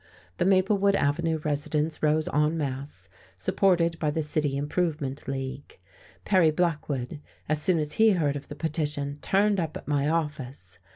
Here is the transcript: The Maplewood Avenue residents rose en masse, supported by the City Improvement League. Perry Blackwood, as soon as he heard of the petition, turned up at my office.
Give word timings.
The 0.37 0.45
Maplewood 0.45 0.95
Avenue 0.95 1.37
residents 1.43 2.01
rose 2.01 2.27
en 2.29 2.57
masse, 2.57 3.07
supported 3.35 3.99
by 3.99 4.09
the 4.09 4.23
City 4.23 4.57
Improvement 4.57 5.27
League. 5.27 5.77
Perry 6.25 6.49
Blackwood, 6.49 7.21
as 7.47 7.61
soon 7.61 7.77
as 7.77 7.91
he 7.93 8.13
heard 8.13 8.35
of 8.35 8.47
the 8.47 8.55
petition, 8.55 9.17
turned 9.21 9.59
up 9.59 9.77
at 9.77 9.87
my 9.87 10.09
office. 10.09 10.79